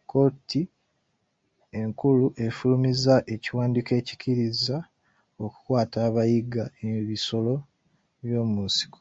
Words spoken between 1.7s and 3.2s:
enkulu efulumizza